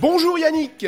Bonjour 0.00 0.38
Yannick 0.38 0.86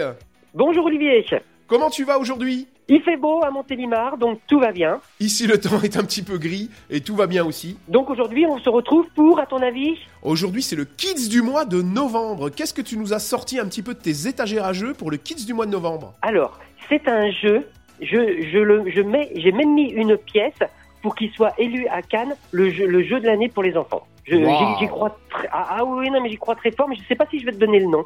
Bonjour 0.55 0.87
Olivier. 0.87 1.25
Comment 1.67 1.91
tu 1.91 2.05
vas 2.05 2.19
aujourd'hui? 2.19 2.67
Il 2.89 3.03
fait 3.03 3.17
beau 3.17 3.43
à 3.45 3.51
Montélimar, 3.51 4.17
donc 4.19 4.41
tout 4.47 4.59
va 4.59 4.73
bien. 4.73 5.01
Ici 5.21 5.47
le 5.47 5.59
temps 5.59 5.81
est 5.83 5.97
un 5.97 6.03
petit 6.05 6.23
peu 6.23 6.39
gris 6.39 6.71
et 6.91 7.01
tout 7.01 7.15
va 7.15 7.27
bien 7.27 7.45
aussi. 7.45 7.79
Donc 7.89 8.11
aujourd'hui, 8.11 8.47
on 8.47 8.59
se 8.59 8.69
retrouve 8.69 9.07
pour, 9.15 9.39
à 9.39 9.47
ton 9.47 9.59
avis? 9.63 9.99
Aujourd'hui 10.23 10.63
c'est 10.63 10.77
le 10.77 10.85
Kids 10.85 11.29
du 11.29 11.43
mois 11.43 11.65
de 11.65 11.81
novembre. 11.83 12.51
Qu'est-ce 12.51 12.75
que 12.75 12.83
tu 12.83 12.97
nous 12.97 13.13
as 13.13 13.19
sorti 13.19 13.59
un 13.59 13.67
petit 13.67 13.83
peu 13.83 13.95
de 13.95 14.01
tes 14.01 14.29
étagères 14.29 14.65
à 14.65 14.73
jeux 14.73 14.95
pour 14.95 15.11
le 15.11 15.17
Kids 15.17 15.45
du 15.47 15.55
mois 15.55 15.67
de 15.67 15.71
novembre? 15.71 16.15
Alors, 16.23 16.59
c'est 16.89 17.07
un 17.09 17.31
jeu. 17.31 17.69
Je, 18.01 18.49
je 18.51 18.59
le, 18.59 18.91
je 18.91 19.01
mets, 19.01 19.31
j'ai 19.37 19.53
même 19.53 19.75
mis 19.75 19.91
une 19.91 20.17
pièce 20.17 20.59
pour 21.03 21.15
qu'il 21.15 21.31
soit 21.33 21.53
élu 21.59 21.87
à 21.89 22.03
Cannes 22.03 22.35
le 22.51 22.71
jeu, 22.71 22.87
le 22.87 23.03
jeu 23.03 23.21
de 23.21 23.27
l'année 23.27 23.49
pour 23.49 23.63
les 23.63 23.77
enfants. 23.77 24.07
Je, 24.25 24.37
Wow. 24.37 24.77
j'y, 24.79 24.85
j'y 24.85 24.89
crois 24.89 25.19
très, 25.31 25.49
ah, 25.53 25.67
ah 25.79 25.85
oui, 25.85 26.09
non, 26.11 26.21
mais 26.23 26.31
j'y 26.31 26.37
crois 26.37 26.55
très 26.55 26.71
fort, 26.71 26.89
mais 26.89 26.97
je 26.97 27.03
sais 27.09 27.17
pas 27.17 27.27
si 27.31 27.41
je 27.41 27.47
vais 27.47 27.53
te 27.53 27.59
donner 27.59 27.81
le 27.81 27.87
nom. 27.87 28.05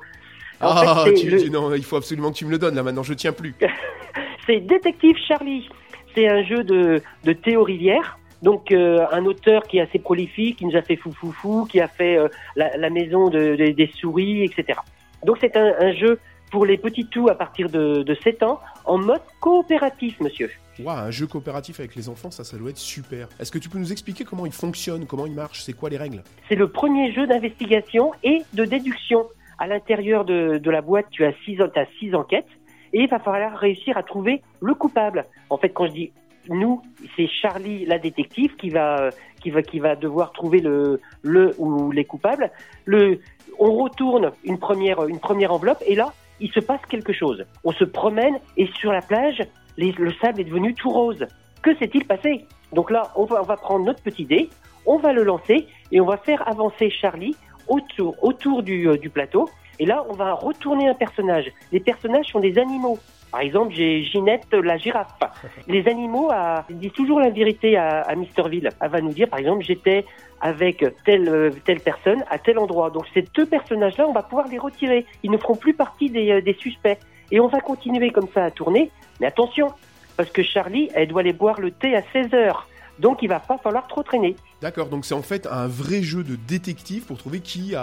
En 0.60 0.69
Ah, 0.70 1.02
fait, 1.05 1.16
c'est 1.16 1.23
tu- 1.23 1.30
le- 1.30 1.42
tu- 1.42 1.51
non, 1.51 1.73
il 1.74 1.84
faut 1.84 1.96
absolument 1.96 2.30
que 2.33 2.37
tu 2.37 2.45
me 2.46 2.51
le 2.51 2.59
donnes 2.59 2.74
là 2.74 2.83
maintenant, 2.83 3.02
je 3.02 3.15
tiens 3.15 3.33
plus. 3.33 3.55
C'est 4.46 4.60
Détective 4.60 5.16
Charlie. 5.27 5.69
C'est 6.15 6.29
un 6.29 6.45
jeu 6.45 6.62
de, 6.65 7.02
de 7.24 7.32
Théo 7.32 7.62
Rivière. 7.65 8.19
Donc 8.42 8.70
euh, 8.70 9.05
un 9.12 9.24
auteur 9.24 9.62
qui 9.65 9.79
est 9.79 9.80
assez 9.80 9.98
prolifique, 9.98 10.59
qui 10.59 10.66
nous 10.66 10.77
a 10.77 10.82
fait 10.82 10.96
Fou 10.96 11.10
Fou 11.12 11.32
Fou, 11.32 11.66
qui 11.70 11.80
a 11.80 11.88
fait 11.88 12.16
euh, 12.16 12.29
la, 12.55 12.77
la 12.77 12.91
maison 12.91 13.29
de- 13.29 13.56
de- 13.56 13.73
des 13.73 13.91
souris, 13.98 14.45
etc. 14.45 14.79
Donc 15.24 15.38
c'est 15.41 15.56
un, 15.56 15.74
un 15.80 15.92
jeu 15.95 16.19
pour 16.52 16.65
les 16.65 16.77
petits 16.79 17.07
tout 17.07 17.29
à 17.29 17.34
partir 17.34 17.68
de, 17.68 18.02
de 18.02 18.15
7 18.23 18.43
ans 18.45 18.60
en 18.84 18.98
mode 18.98 19.20
coopératif, 19.41 20.20
monsieur. 20.20 20.51
Waouh, 20.79 20.96
un 20.96 21.10
jeu 21.10 21.27
coopératif 21.27 21.80
avec 21.80 21.96
les 21.96 22.09
enfants, 22.09 22.30
ça, 22.30 22.45
ça 22.45 22.57
doit 22.57 22.70
être 22.70 22.77
super. 22.79 23.29
Est-ce 23.41 23.51
que 23.51 23.59
tu 23.59 23.68
peux 23.68 23.79
nous 23.79 23.91
expliquer 23.91 24.24
comment 24.24 24.46
il 24.46 24.52
fonctionne, 24.52 25.07
comment 25.07 25.27
il 25.27 25.32
marche, 25.32 25.62
c'est 25.62 25.73
quoi 25.73 25.88
les 25.91 25.96
règles? 25.96 26.23
C'est 26.48 26.54
le 26.54 26.68
premier 26.68 27.12
jeu 27.12 27.27
d'investigation 27.27 28.12
et 28.23 28.43
de 28.52 28.65
déduction. 28.65 29.26
À 29.59 29.66
l'intérieur 29.66 30.24
de, 30.24 30.59
de 30.59 30.71
la 30.71 30.82
boîte, 30.82 31.07
tu 31.10 31.24
as 31.24 31.32
six, 31.45 31.59
six 31.99 32.15
enquêtes 32.15 32.49
et 32.93 33.01
il 33.01 33.09
va 33.09 33.18
falloir 33.18 33.57
réussir 33.57 33.96
à 33.96 34.02
trouver 34.02 34.43
le 34.60 34.74
coupable. 34.74 35.24
En 35.51 35.57
fait, 35.57 35.71
quand 35.71 35.87
je 35.87 35.93
dis 35.93 36.13
nous, 36.48 36.82
c'est 37.16 37.26
Charlie, 37.26 37.85
la 37.87 37.98
détective, 37.98 38.54
qui 38.57 38.71
va, 38.71 39.10
qui 39.43 39.51
va, 39.51 39.63
qui 39.63 39.80
va 39.80 39.96
devoir 39.96 40.32
trouver 40.32 40.60
le, 40.60 41.01
le 41.23 41.54
ou 41.59 41.90
les 41.90 42.04
coupables. 42.04 42.51
Le, 42.85 43.21
on 43.59 43.73
retourne 43.74 44.30
une 44.45 44.59
première, 44.59 45.04
une 45.07 45.18
première 45.18 45.52
enveloppe 45.52 45.82
et 45.87 45.95
là, 45.95 46.13
il 46.38 46.52
se 46.52 46.60
passe 46.60 46.85
quelque 46.88 47.13
chose. 47.13 47.45
On 47.65 47.73
se 47.73 47.85
promène 47.85 48.38
et 48.57 48.66
sur 48.79 48.93
la 48.93 49.01
plage, 49.01 49.43
le 49.79 50.13
sable 50.20 50.41
est 50.41 50.45
devenu 50.45 50.74
tout 50.74 50.91
rose. 50.91 51.26
Que 51.63 51.74
s'est-il 51.76 52.04
passé? 52.07 52.45
Donc 52.73 52.91
là, 52.91 53.10
on 53.16 53.24
va, 53.24 53.41
on 53.41 53.45
va 53.45 53.57
prendre 53.57 53.85
notre 53.85 54.02
petit 54.02 54.24
dé, 54.24 54.51
on 54.85 54.98
va 54.98 55.13
le 55.13 55.24
lancer 55.24 55.66
et 55.91 56.01
on 56.01 56.07
va 56.07 56.16
faire 56.16 56.46
avancer 56.46 56.91
Charlie 56.91 57.35
autour, 57.68 58.22
autour 58.22 58.62
du, 58.62 58.88
euh, 58.88 58.96
du 58.96 59.10
plateau. 59.10 59.48
Et 59.78 59.86
là, 59.86 60.04
on 60.09 60.14
va 60.14 60.32
retourner 60.32 60.88
un 60.88 60.95
personnage. 60.95 61.52
Les 61.73 61.80
personnages 61.80 62.26
sont 62.26 62.40
des 62.40 62.58
animaux. 62.58 62.98
Par 63.30 63.40
exemple, 63.40 63.74
j'ai 63.74 64.03
Ginette 64.04 64.53
la 64.53 64.78
girafe. 64.78 65.19
Les 65.69 65.86
animaux 65.88 66.31
à, 66.31 66.64
disent 66.70 66.92
toujours 66.92 67.20
la 67.20 67.28
vérité 67.28 67.76
à, 67.76 68.00
à 68.00 68.14
Misterville. 68.14 68.70
Elle 68.81 68.91
va 68.91 69.00
nous 69.00 69.12
dire, 69.12 69.28
par 69.28 69.38
exemple, 69.38 69.64
j'étais 69.64 70.06
avec 70.41 70.84
telle, 71.04 71.28
euh, 71.28 71.50
telle 71.64 71.81
personne 71.81 72.25
à 72.31 72.38
tel 72.38 72.58
endroit. 72.58 72.91
Donc 72.91 73.04
ces 73.12 73.22
deux 73.34 73.47
personnages-là, 73.47 74.06
on 74.08 74.12
va 74.12 74.22
pouvoir 74.22 74.48
les 74.48 74.58
retirer. 74.58 75.06
Ils 75.22 75.30
ne 75.30 75.38
feront 75.38 75.56
plus 75.56 75.75
partie 75.75 76.10
des, 76.10 76.30
euh, 76.30 76.41
des 76.41 76.54
suspects. 76.54 76.98
Et 77.30 77.41
on 77.41 77.48
va 77.48 77.60
continuer 77.60 78.10
comme 78.10 78.28
ça 78.32 78.44
à 78.44 78.50
tourner. 78.50 78.91
Mais 79.20 79.26
attention, 79.26 79.72
parce 80.16 80.30
que 80.30 80.42
Charlie, 80.42 80.88
elle 80.94 81.08
doit 81.08 81.20
aller 81.20 81.32
boire 81.32 81.60
le 81.60 81.70
thé 81.70 81.97
à 81.97 82.03
16 82.12 82.34
heures. 82.34 82.69
Donc 82.98 83.19
il 83.22 83.28
va 83.28 83.41
pas 83.41 83.58
falloir 83.58 83.86
trop 83.88 84.02
traîner. 84.02 84.36
D'accord, 84.62 84.86
donc 84.88 85.04
c'est 85.04 85.14
en 85.14 85.22
fait 85.22 85.47
un 85.47 85.66
vrai 85.66 86.02
jeu 86.02 86.25
de 86.25 86.36
détective 86.36 87.04
pour 87.04 87.19
trouver 87.19 87.41
qui 87.41 87.75
a, 87.75 87.82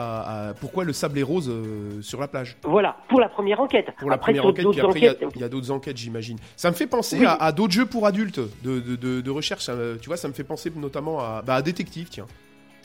a- 0.50 0.54
pourquoi 0.56 0.84
le 0.84 0.94
sable 0.94 1.20
est 1.20 1.24
rose 1.24 1.50
euh, 1.50 2.02
sur 2.02 2.20
la 2.20 2.28
plage. 2.28 2.58
Voilà, 2.64 2.98
pour 3.10 3.20
la 3.20 3.30
première 3.30 3.60
enquête. 3.60 3.92
Pour 4.00 4.10
la 4.10 4.16
Après, 4.16 4.32
première 4.34 4.48
enquête, 4.48 4.66
puis 4.72 4.80
après 4.82 5.00
il 5.36 5.42
y 5.42 5.44
a- 5.44 5.50
d'autres 5.50 5.72
enquêtes, 5.72 5.98
j'imagine. 5.98 6.38
Ça 6.56 6.70
me 6.72 6.76
fait 6.76 6.88
penser 6.88 7.20
Oui. 7.20 7.26
à, 7.26 7.34
à 7.34 7.52
d'autres 7.52 7.74
jeux 7.74 7.86
pour 7.86 8.08
adultes 8.08 8.40
de, 8.64 8.80
de, 8.80 8.96
de- 8.96 9.22
de 9.22 9.32
recherche. 9.32 9.64
ça 9.64 9.74
tu 10.02 10.08
vois, 10.08 10.18
ça 10.18 10.28
me 10.28 10.34
fait 10.34 10.44
penser 10.44 10.72
notamment 10.76 11.20
à, 11.20 11.42
bah, 11.46 11.56
à 11.56 11.62
détective, 11.62 12.08
tiens. 12.10 12.26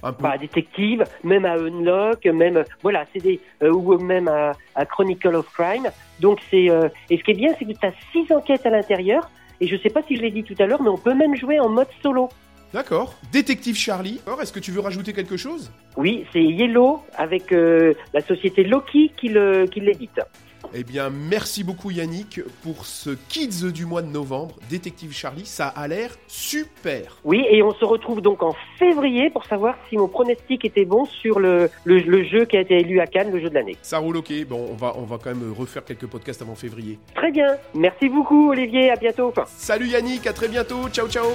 Un 0.00 0.12
peu. 0.12 0.22
bah, 0.22 0.38
détective, 0.38 1.02
même 1.24 1.44
à 1.44 1.54
Unlock, 1.54 2.24
même 2.26 2.62
voilà, 2.82 3.04
c'est 3.12 3.20
des 3.20 3.40
euh, 3.64 3.72
ou 3.72 3.98
même 3.98 4.28
à, 4.28 4.52
à 4.76 4.86
Chronicle 4.86 5.34
of 5.34 5.50
Crime. 5.52 5.88
Donc 6.20 6.38
c'est 6.50 6.70
euh, 6.70 6.88
et 7.10 7.18
ce 7.18 7.24
qui 7.24 7.32
est 7.32 7.34
bien, 7.34 7.52
c'est 7.58 7.64
que 7.64 7.72
tu 7.72 7.84
as 7.86 7.92
six 8.12 8.30
enquêtes 8.32 8.64
à 8.64 8.70
l'intérieur. 8.70 9.28
Et 9.60 9.66
je 9.66 9.76
sais 9.76 9.90
pas 9.90 10.02
si 10.06 10.16
je 10.16 10.22
l'ai 10.22 10.30
dit 10.30 10.44
tout 10.44 10.54
à 10.58 10.66
l'heure, 10.66 10.82
mais 10.82 10.88
on 10.88 10.98
peut 10.98 11.14
même 11.14 11.36
jouer 11.36 11.58
en 11.58 11.68
mode 11.68 11.88
solo. 12.02 12.28
D'accord. 12.72 13.14
Détective 13.32 13.76
Charlie. 13.76 14.20
Alors, 14.26 14.42
est-ce 14.42 14.52
que 14.52 14.60
tu 14.60 14.72
veux 14.72 14.80
rajouter 14.80 15.12
quelque 15.12 15.36
chose? 15.36 15.72
Oui, 15.96 16.26
c'est 16.32 16.42
Yellow 16.42 17.02
avec 17.16 17.52
euh, 17.52 17.94
la 18.12 18.20
société 18.20 18.62
Loki 18.62 19.12
qui 19.16 19.28
l'édite. 19.28 20.20
Eh 20.74 20.84
bien, 20.84 21.10
merci 21.10 21.64
beaucoup 21.64 21.90
Yannick 21.90 22.40
pour 22.62 22.86
ce 22.86 23.10
Kids 23.28 23.72
du 23.72 23.86
mois 23.86 24.02
de 24.02 24.08
novembre. 24.08 24.56
Détective 24.68 25.12
Charlie, 25.12 25.46
ça 25.46 25.68
a 25.68 25.88
l'air 25.88 26.14
super. 26.26 27.18
Oui, 27.24 27.44
et 27.50 27.62
on 27.62 27.72
se 27.72 27.84
retrouve 27.84 28.20
donc 28.20 28.42
en 28.42 28.54
février 28.78 29.30
pour 29.30 29.44
savoir 29.46 29.76
si 29.88 29.96
mon 29.96 30.08
pronostic 30.08 30.64
était 30.64 30.84
bon 30.84 31.06
sur 31.06 31.40
le, 31.40 31.70
le, 31.84 32.00
le 32.00 32.24
jeu 32.24 32.44
qui 32.44 32.56
a 32.56 32.60
été 32.60 32.78
élu 32.80 33.00
à 33.00 33.06
Cannes, 33.06 33.30
le 33.32 33.40
jeu 33.40 33.48
de 33.48 33.54
l'année. 33.54 33.76
Ça 33.82 33.98
roule 33.98 34.18
ok. 34.18 34.32
Bon, 34.48 34.68
on 34.70 34.74
va, 34.74 34.94
on 34.96 35.04
va 35.04 35.18
quand 35.18 35.30
même 35.34 35.52
refaire 35.52 35.84
quelques 35.84 36.06
podcasts 36.06 36.42
avant 36.42 36.54
février. 36.54 36.98
Très 37.14 37.30
bien. 37.30 37.56
Merci 37.74 38.08
beaucoup, 38.08 38.50
Olivier. 38.50 38.90
À 38.90 38.96
bientôt. 38.96 39.32
Salut 39.46 39.88
Yannick, 39.88 40.26
à 40.26 40.32
très 40.32 40.48
bientôt. 40.48 40.88
Ciao, 40.90 41.08
ciao. 41.08 41.26